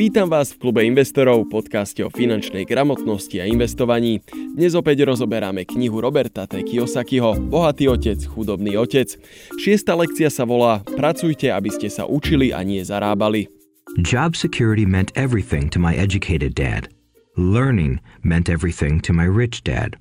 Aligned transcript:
Vítam 0.00 0.32
vás 0.32 0.56
v 0.56 0.64
klube 0.64 0.80
investorov, 0.88 1.52
podcaste 1.52 2.00
o 2.00 2.08
finančnej 2.08 2.64
gramotnosti 2.64 3.36
a 3.36 3.44
investovaní. 3.44 4.24
Dnes 4.32 4.72
opäť 4.72 5.04
rozoberáme 5.04 5.68
knihu 5.68 6.00
Roberta 6.00 6.48
T. 6.48 6.64
Kiyosakiho 6.64 7.36
Bohatý 7.52 7.84
otec, 7.92 8.16
chudobný 8.24 8.80
otec. 8.80 9.20
Šiesta 9.60 9.92
lekcia 9.92 10.32
sa 10.32 10.48
volá 10.48 10.80
Pracujte, 10.88 11.52
aby 11.52 11.68
ste 11.68 11.92
sa 11.92 12.08
učili 12.08 12.48
a 12.48 12.64
nie 12.64 12.80
zarábali. 12.80 13.52
Job 14.00 14.32
security 14.32 14.88
meant 14.88 15.12
everything 15.20 15.68
to 15.68 15.76
my 15.76 15.92
educated 15.92 16.56
dad. 16.56 16.88
Learning 17.36 18.00
meant 18.24 18.48
everything 18.48 19.04
to 19.04 19.12
my 19.12 19.28
rich 19.28 19.60
dad. 19.68 20.00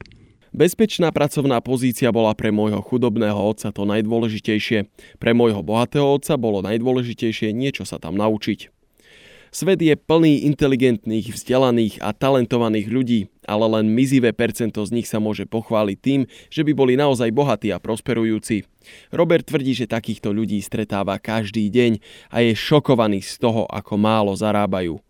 Bezpečná 0.56 1.12
pracovná 1.12 1.60
pozícia 1.60 2.08
bola 2.16 2.32
pre 2.40 2.56
môjho 2.56 2.80
chudobného 2.80 3.36
otca 3.36 3.76
to 3.76 3.84
najdôležitejšie. 3.84 4.88
Pre 5.20 5.32
môjho 5.36 5.60
bohatého 5.60 6.08
otca 6.08 6.40
bolo 6.40 6.64
najdôležitejšie 6.64 7.52
niečo 7.52 7.84
sa 7.84 8.00
tam 8.00 8.16
naučiť. 8.16 8.79
Svet 9.50 9.82
je 9.82 9.98
plný 9.98 10.46
inteligentných, 10.46 11.34
vzdelaných 11.34 12.06
a 12.06 12.14
talentovaných 12.14 12.88
ľudí, 12.88 13.22
ale 13.50 13.66
len 13.66 13.90
mizivé 13.90 14.30
percento 14.30 14.78
z 14.86 14.94
nich 14.94 15.10
sa 15.10 15.18
môže 15.18 15.50
pochváliť 15.50 15.98
tým, 15.98 16.22
že 16.54 16.62
by 16.62 16.72
boli 16.78 16.94
naozaj 16.94 17.34
bohatí 17.34 17.74
a 17.74 17.82
prosperujúci. 17.82 18.70
Robert 19.10 19.50
tvrdí, 19.50 19.74
že 19.74 19.90
takýchto 19.90 20.30
ľudí 20.30 20.62
stretáva 20.62 21.18
každý 21.18 21.66
deň 21.74 21.98
a 22.30 22.46
je 22.46 22.54
šokovaný 22.54 23.26
z 23.26 23.42
toho, 23.42 23.66
ako 23.66 23.98
málo 23.98 24.38
zarábajú. 24.38 25.02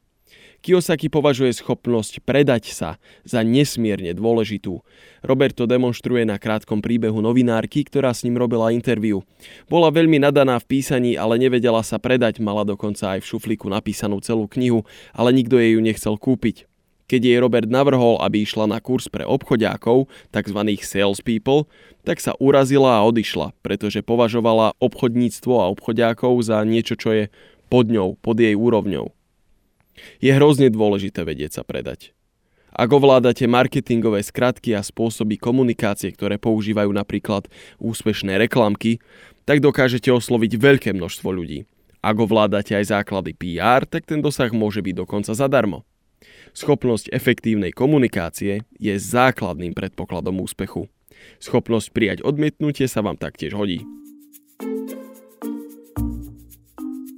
Kiyosaki 0.59 1.07
považuje 1.07 1.55
schopnosť 1.55 2.19
predať 2.27 2.75
sa 2.75 2.99
za 3.23 3.39
nesmierne 3.47 4.11
dôležitú. 4.11 4.83
Robert 5.23 5.55
to 5.55 5.63
demonstruje 5.63 6.27
na 6.27 6.35
krátkom 6.35 6.83
príbehu 6.83 7.23
novinárky, 7.23 7.87
ktorá 7.87 8.11
s 8.11 8.27
ním 8.27 8.35
robila 8.35 8.75
interviu. 8.75 9.23
Bola 9.71 9.87
veľmi 9.87 10.19
nadaná 10.19 10.59
v 10.59 10.67
písaní, 10.67 11.15
ale 11.15 11.39
nevedela 11.39 11.79
sa 11.79 11.95
predať, 11.95 12.43
mala 12.43 12.67
dokonca 12.67 13.15
aj 13.15 13.23
v 13.23 13.29
šuflíku 13.31 13.71
napísanú 13.71 14.19
celú 14.19 14.51
knihu, 14.51 14.83
ale 15.15 15.31
nikto 15.31 15.55
jej 15.55 15.75
ju 15.75 15.81
nechcel 15.83 16.19
kúpiť. 16.19 16.67
Keď 17.09 17.21
jej 17.25 17.41
Robert 17.41 17.65
navrhol, 17.65 18.21
aby 18.21 18.45
išla 18.45 18.69
na 18.69 18.77
kurz 18.77 19.09
pre 19.09 19.25
obchodiákov, 19.25 20.05
tzv. 20.29 20.59
salespeople, 20.77 21.65
tak 22.05 22.21
sa 22.21 22.37
urazila 22.37 23.01
a 23.01 23.05
odišla, 23.09 23.57
pretože 23.65 24.05
považovala 24.05 24.77
obchodníctvo 24.77 25.53
a 25.57 25.71
obchodiákov 25.73 26.37
za 26.45 26.61
niečo, 26.61 26.93
čo 26.93 27.09
je 27.09 27.23
pod 27.65 27.89
ňou, 27.89 28.13
pod 28.21 28.37
jej 28.37 28.53
úrovňou. 28.53 29.18
Je 30.19 30.31
hrozne 30.33 30.71
dôležité 30.71 31.23
vedieť 31.23 31.61
sa 31.61 31.63
predať. 31.67 32.13
Ak 32.69 32.93
ovládate 32.93 33.49
marketingové 33.49 34.21
skratky 34.21 34.77
a 34.77 34.85
spôsoby 34.85 35.41
komunikácie, 35.41 36.13
ktoré 36.13 36.37
používajú 36.37 36.93
napríklad 36.93 37.49
úspešné 37.81 38.37
reklamky, 38.37 39.01
tak 39.49 39.65
dokážete 39.65 40.13
osloviť 40.13 40.51
veľké 40.61 40.89
množstvo 40.93 41.29
ľudí. 41.33 41.65
Ak 41.99 42.15
ovládate 42.15 42.77
aj 42.77 42.95
základy 42.95 43.35
PR, 43.35 43.83
tak 43.83 44.05
ten 44.05 44.21
dosah 44.21 44.53
môže 44.53 44.79
byť 44.79 44.95
dokonca 44.95 45.33
zadarmo. 45.33 45.83
Schopnosť 46.53 47.11
efektívnej 47.11 47.73
komunikácie 47.73 48.63
je 48.77 48.93
základným 48.95 49.75
predpokladom 49.75 50.39
úspechu. 50.39 50.87
Schopnosť 51.43 51.91
prijať 51.91 52.19
odmietnutie 52.23 52.87
sa 52.87 53.03
vám 53.03 53.19
taktiež 53.19 53.57
hodí. 53.57 53.83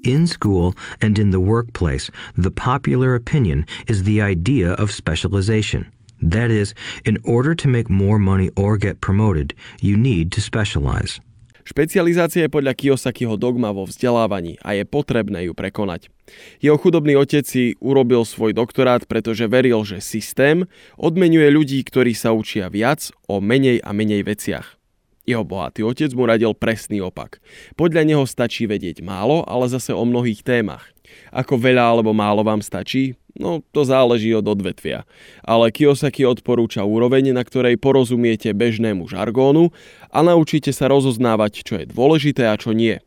In 0.01 0.25
school 0.25 0.73
and 0.97 1.19
in 1.19 1.29
the 1.29 1.39
workplace, 1.39 2.09
the 2.33 2.49
popular 2.49 3.13
opinion 3.13 3.69
is 3.85 4.01
the 4.01 4.17
idea 4.17 4.73
of 4.81 4.89
specialization. 4.89 5.85
That 6.21 6.49
is, 6.49 6.73
in 7.05 7.21
order 7.23 7.53
to 7.61 7.67
make 7.69 7.87
more 7.87 8.17
money 8.17 8.49
or 8.57 8.77
get 8.81 8.97
promoted, 8.97 9.53
you 9.77 9.93
need 9.97 10.31
to 10.33 10.41
specialize. 10.41 11.21
Špecializácia 11.61 12.49
je 12.49 12.53
podľa 12.53 12.73
Kiyosakiho 12.73 13.37
dogma 13.37 13.69
vo 13.69 13.85
vzdelávaní 13.85 14.57
a 14.65 14.73
je 14.73 14.89
potrebné 14.89 15.45
ju 15.45 15.53
prekonať. 15.53 16.09
Jeho 16.57 16.81
chudobný 16.81 17.13
otec 17.13 17.45
si 17.45 17.77
urobil 17.77 18.25
svoj 18.25 18.57
doktorát, 18.57 19.05
pretože 19.05 19.45
veril, 19.45 19.85
že 19.85 20.01
systém 20.01 20.65
odmenuje 20.97 21.45
ľudí, 21.53 21.77
ktorí 21.85 22.17
sa 22.17 22.33
učia 22.33 22.73
viac 22.73 23.13
o 23.29 23.37
menej 23.37 23.85
a 23.85 23.93
menej 23.93 24.25
veciach. 24.25 24.80
Jeho 25.21 25.45
bohatý 25.45 25.85
otec 25.85 26.09
mu 26.17 26.25
radil 26.25 26.57
presný 26.57 26.97
opak. 27.05 27.37
Podľa 27.77 28.01
neho 28.09 28.25
stačí 28.25 28.65
vedieť 28.65 29.05
málo, 29.05 29.45
ale 29.45 29.69
zase 29.69 29.93
o 29.93 30.01
mnohých 30.01 30.41
témach. 30.41 30.89
Ako 31.29 31.61
veľa 31.61 31.93
alebo 31.93 32.09
málo 32.09 32.41
vám 32.41 32.65
stačí? 32.65 33.13
No, 33.37 33.63
to 33.71 33.87
záleží 33.87 34.33
od 34.35 34.43
odvetvia. 34.43 35.07
Ale 35.45 35.71
Kiyosaki 35.71 36.27
odporúča 36.27 36.83
úroveň, 36.83 37.31
na 37.31 37.45
ktorej 37.45 37.79
porozumiete 37.79 38.51
bežnému 38.51 39.07
žargónu 39.07 39.71
a 40.11 40.19
naučíte 40.19 40.73
sa 40.75 40.91
rozoznávať, 40.91 41.63
čo 41.63 41.73
je 41.79 41.85
dôležité 41.87 42.49
a 42.49 42.59
čo 42.59 42.75
nie. 42.75 42.99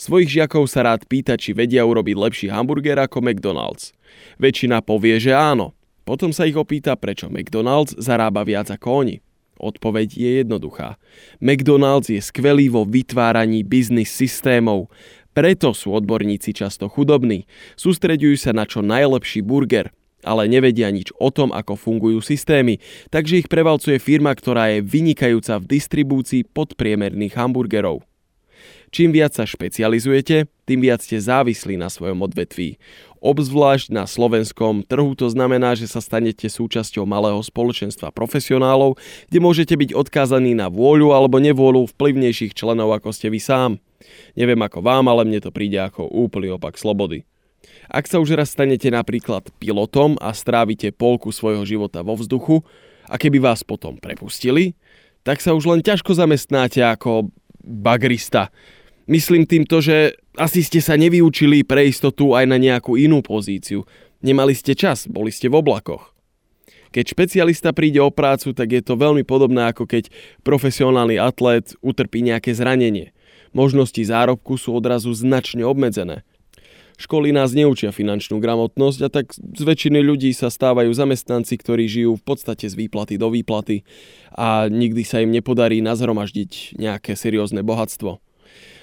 Svojich 0.00 0.32
žiakov 0.32 0.64
sa 0.64 0.86
rád 0.86 1.04
pýta, 1.04 1.36
či 1.36 1.52
vedia 1.52 1.84
urobiť 1.84 2.16
lepší 2.16 2.46
hamburger 2.48 2.96
ako 3.04 3.20
McDonald's. 3.20 3.92
Väčšina 4.40 4.80
povie, 4.80 5.20
že 5.20 5.36
áno. 5.36 5.76
Potom 6.08 6.32
sa 6.32 6.48
ich 6.48 6.56
opýta, 6.56 6.96
prečo 6.96 7.28
McDonald's 7.28 7.92
zarába 8.00 8.40
viac 8.48 8.72
ako 8.72 9.04
oni. 9.04 9.16
Odpoveď 9.60 10.08
je 10.16 10.30
jednoduchá. 10.40 10.96
McDonald's 11.38 12.08
je 12.08 12.18
skvelý 12.24 12.72
vo 12.72 12.88
vytváraní 12.88 13.60
biznis 13.60 14.08
systémov. 14.08 14.88
Preto 15.30 15.70
sú 15.76 15.94
odborníci 15.94 16.50
často 16.56 16.90
chudobní. 16.90 17.46
Sústreďujú 17.78 18.34
sa 18.40 18.50
na 18.50 18.66
čo 18.66 18.82
najlepší 18.82 19.46
burger, 19.46 19.94
ale 20.26 20.50
nevedia 20.50 20.90
nič 20.90 21.14
o 21.22 21.30
tom, 21.30 21.54
ako 21.54 21.78
fungujú 21.78 22.18
systémy, 22.18 22.82
takže 23.14 23.44
ich 23.44 23.48
prevalcuje 23.48 24.02
firma, 24.02 24.34
ktorá 24.34 24.74
je 24.74 24.84
vynikajúca 24.84 25.62
v 25.62 25.68
distribúcii 25.78 26.50
podpriemerných 26.50 27.36
hamburgerov. 27.38 28.09
Čím 28.90 29.14
viac 29.14 29.38
sa 29.38 29.46
špecializujete, 29.46 30.50
tým 30.66 30.82
viac 30.82 30.98
ste 30.98 31.22
závislí 31.22 31.78
na 31.78 31.86
svojom 31.86 32.26
odvetví. 32.26 32.74
Obzvlášť 33.22 33.94
na 33.94 34.02
slovenskom 34.02 34.82
trhu 34.82 35.14
to 35.14 35.30
znamená, 35.30 35.78
že 35.78 35.86
sa 35.86 36.02
stanete 36.02 36.50
súčasťou 36.50 37.06
malého 37.06 37.38
spoločenstva 37.38 38.10
profesionálov, 38.10 38.98
kde 39.30 39.38
môžete 39.38 39.78
byť 39.78 39.90
odkázaní 39.94 40.58
na 40.58 40.66
vôľu 40.66 41.14
alebo 41.14 41.38
nevôľu 41.38 41.86
vplyvnejších 41.94 42.50
členov 42.50 42.90
ako 42.90 43.14
ste 43.14 43.30
vy 43.30 43.38
sám. 43.38 43.78
Neviem 44.34 44.58
ako 44.58 44.82
vám, 44.82 45.06
ale 45.06 45.22
mne 45.22 45.38
to 45.38 45.54
príde 45.54 45.78
ako 45.78 46.10
úplný 46.10 46.50
opak 46.50 46.74
slobody. 46.74 47.22
Ak 47.86 48.10
sa 48.10 48.18
už 48.18 48.34
raz 48.34 48.50
stanete 48.50 48.90
napríklad 48.90 49.54
pilotom 49.62 50.18
a 50.18 50.34
strávite 50.34 50.90
polku 50.90 51.30
svojho 51.30 51.62
života 51.62 52.02
vo 52.02 52.18
vzduchu 52.18 52.66
a 53.06 53.14
keby 53.14 53.38
vás 53.38 53.62
potom 53.62 54.02
prepustili, 54.02 54.74
tak 55.22 55.38
sa 55.38 55.54
už 55.54 55.78
len 55.78 55.80
ťažko 55.84 56.10
zamestnáte 56.10 56.82
ako 56.82 57.30
bagrista 57.62 58.50
Myslím 59.10 59.42
týmto, 59.42 59.82
že 59.82 60.14
asi 60.38 60.62
ste 60.62 60.78
sa 60.78 60.94
nevyučili 60.94 61.66
pre 61.66 61.90
istotu 61.90 62.38
aj 62.38 62.46
na 62.46 62.62
nejakú 62.62 62.94
inú 62.94 63.26
pozíciu. 63.26 63.82
Nemali 64.22 64.54
ste 64.54 64.78
čas, 64.78 65.10
boli 65.10 65.34
ste 65.34 65.50
v 65.50 65.58
oblakoch. 65.58 66.14
Keď 66.94 67.18
špecialista 67.18 67.74
príde 67.74 67.98
o 67.98 68.14
prácu, 68.14 68.54
tak 68.54 68.70
je 68.70 68.82
to 68.86 68.94
veľmi 68.94 69.26
podobné 69.26 69.66
ako 69.66 69.90
keď 69.90 70.14
profesionálny 70.46 71.18
atlét 71.18 71.74
utrpí 71.82 72.22
nejaké 72.22 72.54
zranenie. 72.54 73.10
Možnosti 73.50 73.98
zárobku 73.98 74.54
sú 74.54 74.78
odrazu 74.78 75.10
značne 75.10 75.66
obmedzené. 75.66 76.22
Školy 76.94 77.34
nás 77.34 77.50
neučia 77.50 77.90
finančnú 77.90 78.38
gramotnosť 78.38 79.00
a 79.02 79.08
tak 79.10 79.34
z 79.34 79.62
väčšiny 79.66 80.06
ľudí 80.06 80.30
sa 80.30 80.54
stávajú 80.54 80.94
zamestnanci, 80.94 81.58
ktorí 81.58 81.90
žijú 81.90 82.14
v 82.14 82.22
podstate 82.22 82.70
z 82.70 82.78
výplaty 82.78 83.18
do 83.18 83.26
výplaty 83.26 83.82
a 84.38 84.70
nikdy 84.70 85.02
sa 85.02 85.18
im 85.18 85.34
nepodarí 85.34 85.82
nazhromaždiť 85.82 86.78
nejaké 86.78 87.18
seriózne 87.18 87.66
bohatstvo. 87.66 88.29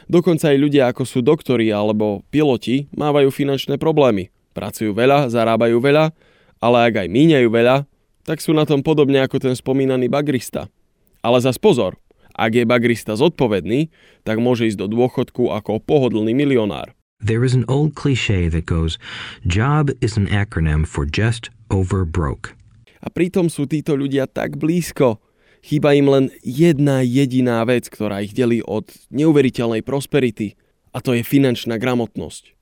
Dokonca 0.08 0.56
aj 0.56 0.58
ľudia 0.58 0.84
ako 0.88 1.04
sú 1.04 1.20
doktori 1.20 1.68
alebo 1.68 2.24
piloti 2.32 2.88
mávajú 2.96 3.28
finančné 3.28 3.76
problémy. 3.76 4.32
Pracujú 4.56 4.96
veľa, 4.96 5.28
zarábajú 5.28 5.78
veľa, 5.84 6.16
ale 6.64 6.78
ak 6.88 7.06
aj 7.06 7.08
míňajú 7.12 7.48
veľa, 7.52 7.84
tak 8.24 8.40
sú 8.40 8.56
na 8.56 8.64
tom 8.64 8.84
podobne 8.84 9.20
ako 9.24 9.40
ten 9.40 9.54
spomínaný 9.56 10.08
bagrista. 10.08 10.72
Ale 11.20 11.44
zas 11.44 11.60
pozor, 11.60 12.00
ak 12.38 12.52
je 12.56 12.64
bagrista 12.64 13.20
zodpovedný, 13.20 13.92
tak 14.24 14.40
môže 14.40 14.70
ísť 14.70 14.80
do 14.80 14.88
dôchodku 14.88 15.52
ako 15.52 15.84
pohodlný 15.84 16.32
milionár. 16.32 16.96
There 17.18 17.42
is 17.42 17.58
an 17.58 17.66
old 17.66 17.98
cliché 17.98 18.46
that 18.54 18.70
goes, 18.70 19.02
job 19.42 19.90
is 20.06 20.16
an 20.22 20.30
acronym 20.30 20.86
for 20.86 21.04
just 21.04 21.50
over 21.74 22.06
broke. 22.06 22.54
A 23.02 23.10
pritom 23.10 23.50
sú 23.50 23.66
títo 23.66 23.98
ľudia 23.98 24.30
tak 24.30 24.62
blízko. 24.62 25.18
Chýba 25.66 25.98
im 25.98 26.08
len 26.08 26.26
jedna 26.46 27.02
jediná 27.04 27.62
vec, 27.68 27.90
ktorá 27.90 28.22
ich 28.24 28.32
delí 28.32 28.64
od 28.64 28.88
neuveriteľnej 29.12 29.82
prosperity, 29.84 30.56
a 30.96 31.04
to 31.04 31.14
je 31.14 31.22
finančná 31.22 31.78
gramotnosť. 31.78 32.58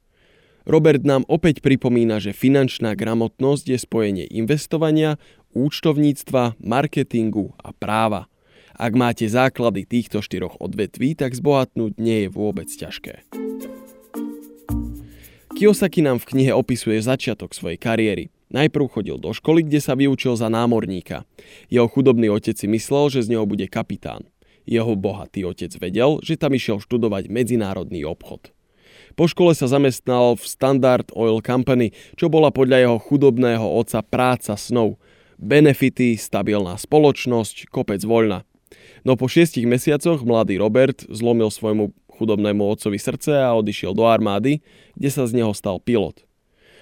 Robert 0.66 1.06
nám 1.06 1.24
opäť 1.30 1.62
pripomína, 1.62 2.18
že 2.18 2.34
finančná 2.34 2.98
gramotnosť 2.98 3.66
je 3.70 3.78
spojenie 3.78 4.26
investovania, 4.34 5.22
účtovníctva, 5.54 6.58
marketingu 6.58 7.54
a 7.62 7.70
práva. 7.72 8.26
Ak 8.76 8.92
máte 8.92 9.24
základy 9.30 9.88
týchto 9.88 10.20
štyroch 10.20 10.60
odvetví, 10.60 11.16
tak 11.16 11.32
zbohatnúť 11.32 11.96
nie 11.96 12.26
je 12.26 12.30
vôbec 12.34 12.68
ťažké. 12.68 13.24
Kiyosaki 15.56 16.04
nám 16.04 16.20
v 16.20 16.28
knihe 16.36 16.52
opisuje 16.52 17.00
začiatok 17.00 17.56
svojej 17.56 17.80
kariéry. 17.80 18.35
Najprv 18.56 18.88
chodil 18.88 19.20
do 19.20 19.36
školy, 19.36 19.68
kde 19.68 19.84
sa 19.84 20.00
vyučil 20.00 20.40
za 20.40 20.48
námorníka. 20.48 21.28
Jeho 21.68 21.92
chudobný 21.92 22.32
otec 22.32 22.56
si 22.56 22.72
myslel, 22.72 23.12
že 23.12 23.28
z 23.28 23.36
neho 23.36 23.44
bude 23.44 23.68
kapitán. 23.68 24.24
Jeho 24.64 24.96
bohatý 24.96 25.44
otec 25.44 25.76
vedel, 25.76 26.24
že 26.24 26.40
tam 26.40 26.56
išiel 26.56 26.80
študovať 26.80 27.28
medzinárodný 27.28 28.08
obchod. 28.08 28.56
Po 29.20 29.28
škole 29.28 29.52
sa 29.52 29.68
zamestnal 29.68 30.40
v 30.40 30.44
Standard 30.48 31.12
Oil 31.12 31.44
Company, 31.44 31.92
čo 32.16 32.32
bola 32.32 32.48
podľa 32.48 32.80
jeho 32.80 32.98
chudobného 33.04 33.68
otca 33.76 34.00
práca 34.00 34.56
snov. 34.56 35.04
Benefity, 35.36 36.16
stabilná 36.16 36.80
spoločnosť, 36.80 37.68
kopec 37.68 38.00
voľna. 38.08 38.48
No 39.04 39.20
po 39.20 39.28
šiestich 39.28 39.68
mesiacoch 39.68 40.24
mladý 40.24 40.64
Robert 40.64 41.04
zlomil 41.12 41.52
svojmu 41.52 41.92
chudobnému 42.16 42.64
otcovi 42.64 42.96
srdce 42.96 43.36
a 43.36 43.52
odišiel 43.52 43.92
do 43.92 44.08
armády, 44.08 44.64
kde 44.96 45.10
sa 45.12 45.28
z 45.28 45.44
neho 45.44 45.52
stal 45.52 45.84
pilot. 45.84 46.24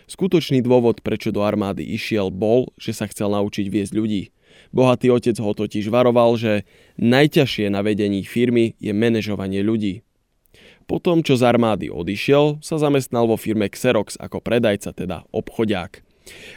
Skutočný 0.08 0.60
dôvod, 0.60 1.00
prečo 1.00 1.32
do 1.32 1.44
armády 1.44 1.84
išiel, 1.84 2.30
bol, 2.30 2.72
že 2.76 2.92
sa 2.92 3.08
chcel 3.08 3.32
naučiť 3.32 3.66
viesť 3.68 3.94
ľudí. 3.96 4.24
Bohatý 4.70 5.10
otec 5.10 5.38
ho 5.38 5.52
totiž 5.54 5.90
varoval, 5.90 6.38
že 6.38 6.66
najťažšie 7.02 7.74
na 7.74 7.82
vedení 7.82 8.22
firmy 8.22 8.78
je 8.78 8.94
manažovanie 8.94 9.62
ľudí. 9.66 10.06
Potom, 10.84 11.24
čo 11.24 11.40
z 11.40 11.48
armády 11.48 11.88
odišiel, 11.88 12.60
sa 12.60 12.76
zamestnal 12.76 13.26
vo 13.26 13.40
firme 13.40 13.72
Xerox 13.72 14.20
ako 14.20 14.44
predajca, 14.44 14.92
teda 14.92 15.24
obchodiák. 15.32 16.04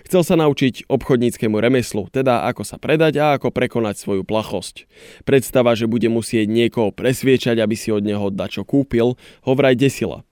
Chcel 0.06 0.22
sa 0.22 0.38
naučiť 0.38 0.86
obchodníckému 0.86 1.58
remeslu, 1.58 2.06
teda 2.10 2.46
ako 2.46 2.62
sa 2.62 2.78
predať 2.78 3.18
a 3.18 3.26
ako 3.34 3.50
prekonať 3.50 3.98
svoju 3.98 4.22
plachosť. 4.22 4.86
Predstava, 5.26 5.74
že 5.74 5.90
bude 5.90 6.06
musieť 6.06 6.46
niekoho 6.46 6.94
presviečať, 6.94 7.58
aby 7.58 7.74
si 7.74 7.90
od 7.90 8.06
neho 8.06 8.30
dačo 8.30 8.62
kúpil, 8.62 9.18
ho 9.18 9.52
vraj 9.58 9.74
desila. 9.74 10.22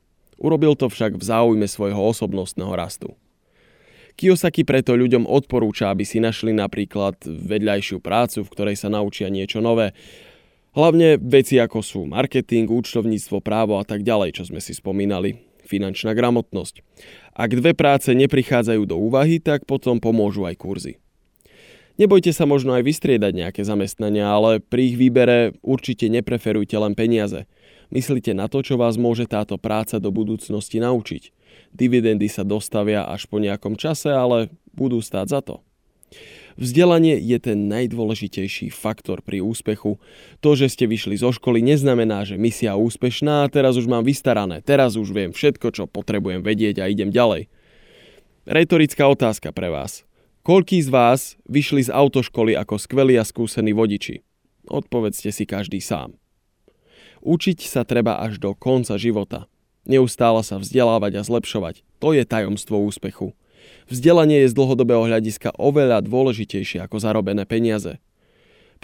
Urobil 0.45 0.77
to 0.77 0.93
však 0.93 1.17
v 1.17 1.25
záujme 1.25 1.65
svojho 1.65 1.97
osobnostného 1.97 2.77
rastu. 2.77 3.17
Kiyosaki 4.21 4.69
preto 4.69 4.93
ľuďom 4.93 5.25
odporúča, 5.25 5.89
aby 5.89 6.05
si 6.05 6.21
našli 6.21 6.53
napríklad 6.53 7.17
vedľajšiu 7.25 8.05
prácu, 8.05 8.45
v 8.45 8.53
ktorej 8.53 8.77
sa 8.77 8.93
naučia 8.93 9.33
niečo 9.33 9.65
nové, 9.65 9.97
Hlavne 10.75 11.23
veci 11.23 11.55
ako 11.63 11.87
sú 11.87 12.03
marketing, 12.03 12.67
účtovníctvo, 12.67 13.39
právo 13.39 13.79
a 13.79 13.87
tak 13.87 14.03
ďalej, 14.03 14.43
čo 14.43 14.51
sme 14.51 14.59
si 14.59 14.75
spomínali, 14.75 15.39
finančná 15.63 16.19
gramotnosť. 16.19 16.83
Ak 17.31 17.55
dve 17.55 17.79
práce 17.79 18.11
neprichádzajú 18.11 18.83
do 18.83 18.99
úvahy, 18.99 19.39
tak 19.39 19.71
potom 19.71 20.03
pomôžu 20.03 20.43
aj 20.51 20.59
kurzy. 20.59 20.99
Nebojte 21.95 22.35
sa 22.35 22.43
možno 22.43 22.75
aj 22.75 22.91
vystriedať 22.91 23.33
nejaké 23.39 23.63
zamestnania, 23.63 24.27
ale 24.27 24.59
pri 24.59 24.91
ich 24.91 24.97
výbere 24.99 25.55
určite 25.63 26.11
nepreferujte 26.11 26.75
len 26.75 26.99
peniaze. 26.99 27.47
Myslite 27.95 28.35
na 28.35 28.51
to, 28.51 28.59
čo 28.59 28.75
vás 28.75 28.99
môže 28.99 29.31
táto 29.31 29.55
práca 29.55 30.03
do 30.03 30.11
budúcnosti 30.11 30.83
naučiť. 30.83 31.31
Dividendy 31.71 32.27
sa 32.27 32.43
dostavia 32.43 33.07
až 33.07 33.31
po 33.31 33.39
nejakom 33.39 33.79
čase, 33.79 34.11
ale 34.11 34.51
budú 34.75 34.99
stáť 34.99 35.27
za 35.31 35.41
to. 35.47 35.63
Vzdelanie 36.55 37.19
je 37.19 37.39
ten 37.43 37.67
najdôležitejší 37.67 38.71
faktor 38.71 39.23
pri 39.23 39.43
úspechu. 39.43 39.99
To, 40.39 40.51
že 40.55 40.71
ste 40.71 40.87
vyšli 40.87 41.19
zo 41.19 41.35
školy, 41.35 41.63
neznamená, 41.63 42.23
že 42.23 42.39
misia 42.39 42.79
úspešná 42.79 43.47
a 43.47 43.51
teraz 43.51 43.75
už 43.75 43.91
mám 43.91 44.07
vystarané, 44.07 44.63
teraz 44.63 44.95
už 44.95 45.11
viem 45.11 45.31
všetko, 45.35 45.75
čo 45.75 45.91
potrebujem 45.91 46.47
vedieť 46.47 46.83
a 46.83 46.91
idem 46.91 47.11
ďalej. 47.11 47.51
Retorická 48.47 49.07
otázka 49.11 49.51
pre 49.51 49.71
vás. 49.71 50.07
Koľký 50.47 50.79
z 50.83 50.91
vás 50.91 51.21
vyšli 51.51 51.89
z 51.89 51.91
autoškoly 51.91 52.55
ako 52.55 52.79
skvelí 52.79 53.19
a 53.19 53.25
skúsení 53.27 53.75
vodiči? 53.75 54.23
Odpovedzte 54.71 55.35
si 55.35 55.49
každý 55.49 55.83
sám. 55.83 56.15
Učiť 57.25 57.65
sa 57.65 57.89
treba 57.89 58.21
až 58.21 58.37
do 58.37 58.53
konca 58.53 59.01
života. 59.01 59.49
Neustále 59.89 60.45
sa 60.45 60.61
vzdelávať 60.61 61.21
a 61.21 61.23
zlepšovať. 61.25 61.81
To 62.05 62.13
je 62.13 62.29
tajomstvo 62.29 62.77
úspechu. 62.85 63.33
Vzdelanie 63.89 64.45
je 64.45 64.53
z 64.53 64.57
dlhodobého 64.57 65.09
hľadiska 65.09 65.57
oveľa 65.57 66.05
dôležitejšie 66.05 66.85
ako 66.85 67.01
zarobené 67.01 67.49
peniaze. 67.49 67.97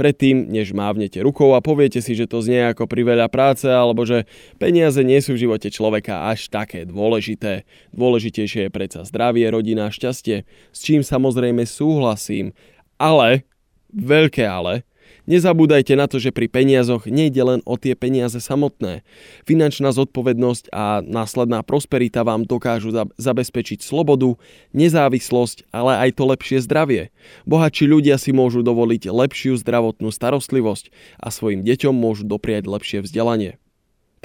Predtým, 0.00 0.48
než 0.48 0.72
mávnete 0.72 1.20
rukou 1.20 1.52
a 1.52 1.60
poviete 1.60 2.00
si, 2.00 2.16
že 2.16 2.24
to 2.24 2.40
znie 2.40 2.72
ako 2.72 2.88
priveľa 2.88 3.28
práce 3.28 3.68
alebo 3.68 4.08
že 4.08 4.24
peniaze 4.56 5.04
nie 5.04 5.20
sú 5.20 5.36
v 5.36 5.44
živote 5.44 5.68
človeka 5.68 6.32
až 6.32 6.48
také 6.48 6.88
dôležité. 6.88 7.68
Dôležitejšie 7.92 8.68
je 8.68 8.72
predsa 8.72 9.04
zdravie, 9.04 9.44
rodina, 9.52 9.92
šťastie, 9.92 10.48
s 10.72 10.78
čím 10.80 11.04
samozrejme 11.04 11.68
súhlasím. 11.68 12.56
Ale, 12.96 13.44
veľké 13.92 14.48
ale, 14.48 14.88
Nezabúdajte 15.30 15.94
na 15.94 16.10
to, 16.10 16.18
že 16.18 16.34
pri 16.34 16.50
peniazoch 16.50 17.06
nejde 17.06 17.38
len 17.46 17.60
o 17.62 17.78
tie 17.78 17.94
peniaze 17.94 18.42
samotné. 18.42 19.06
Finančná 19.46 19.94
zodpovednosť 19.94 20.74
a 20.74 21.06
následná 21.06 21.62
prosperita 21.62 22.26
vám 22.26 22.42
dokážu 22.42 22.90
zabezpečiť 23.14 23.78
slobodu, 23.78 24.34
nezávislosť, 24.74 25.70
ale 25.70 26.02
aj 26.02 26.18
to 26.18 26.26
lepšie 26.26 26.58
zdravie. 26.66 27.14
Bohatší 27.46 27.86
ľudia 27.86 28.18
si 28.18 28.34
môžu 28.34 28.66
dovoliť 28.66 29.06
lepšiu 29.06 29.54
zdravotnú 29.62 30.10
starostlivosť 30.10 30.90
a 31.22 31.30
svojim 31.30 31.62
deťom 31.62 31.94
môžu 31.94 32.26
dopriať 32.26 32.66
lepšie 32.66 32.98
vzdelanie. 33.06 33.62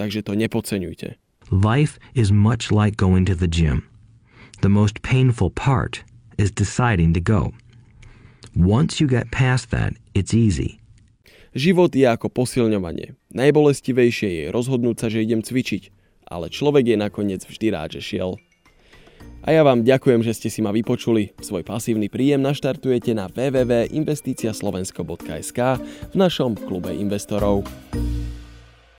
Takže 0.01 0.25
to 0.25 0.33
nepodceňujte. 0.33 1.21
Life 1.53 2.01
is 2.17 2.33
much 2.33 2.73
like 2.73 2.97
going 2.97 3.29
to 3.29 3.37
the 3.37 3.45
gym. 3.45 3.85
The 4.65 4.73
most 4.73 5.05
painful 5.05 5.53
part 5.53 6.01
is 6.41 6.49
deciding 6.49 7.13
to 7.13 7.21
go. 7.21 7.53
Once 8.57 8.97
you 8.97 9.05
get 9.05 9.29
past 9.29 9.69
that, 9.69 9.93
it's 10.17 10.33
easy. 10.33 10.81
Život 11.55 11.95
je 11.95 12.03
ako 12.03 12.27
posilňovanie. 12.27 13.15
Najbolestivejšie 13.31 14.43
je 14.43 14.51
rozhodnúť 14.51 14.99
sa, 14.99 15.07
že 15.07 15.23
idem 15.23 15.39
cvičiť, 15.39 15.87
ale 16.27 16.51
človek 16.51 16.91
je 16.91 16.99
nakoniec 16.99 17.47
vždy 17.47 17.71
rád, 17.71 17.95
že 17.95 18.03
šiel. 18.03 18.35
A 19.47 19.55
ja 19.55 19.63
vám 19.63 19.87
ďakujem, 19.87 20.19
že 20.19 20.35
ste 20.35 20.51
si 20.51 20.59
ma 20.59 20.75
vypočuli. 20.75 21.31
Svoj 21.39 21.63
pasívny 21.63 22.11
príjem 22.11 22.43
naštartujete 22.43 23.15
na 23.15 23.31
www.investiciaslovensko.sk 23.31 25.59
v 26.11 26.15
našom 26.19 26.59
klube 26.59 26.91
investorov. 26.91 27.63